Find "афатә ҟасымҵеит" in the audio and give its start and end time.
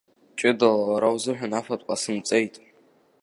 1.59-2.55